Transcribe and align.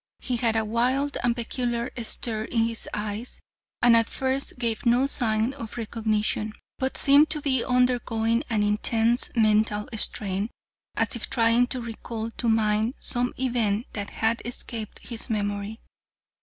He 0.19 0.37
had 0.37 0.55
a 0.55 0.65
wild 0.65 1.15
and 1.23 1.35
peculiar 1.35 1.91
stare 2.01 2.45
in 2.45 2.63
his 2.65 2.89
eyes 2.91 3.39
and 3.83 3.95
at 3.95 4.07
first 4.07 4.57
gave 4.57 4.83
no 4.83 5.05
sign 5.05 5.53
of 5.53 5.77
recognition, 5.77 6.53
but 6.79 6.97
seemed 6.97 7.29
to 7.29 7.39
be 7.39 7.63
undergoing 7.63 8.43
an 8.49 8.63
intense" 8.63 9.29
mental 9.35 9.87
strain, 9.97 10.49
as 10.95 11.15
if 11.15 11.29
trying 11.29 11.67
to 11.67 11.81
recall 11.81 12.31
to 12.31 12.49
mind 12.49 12.95
some 12.97 13.35
event 13.37 13.85
that 13.93 14.09
had 14.09 14.41
escaped 14.43 15.05
his 15.07 15.29
memory. 15.29 15.79